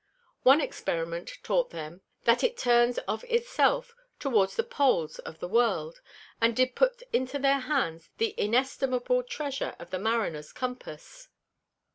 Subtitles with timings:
[0.41, 5.47] One Experiment taught them, that it turns of its self towards the Poles of the
[5.47, 6.01] World,
[6.41, 11.27] and did put into their Hands the inestimable Treasure of the Mariners Compass.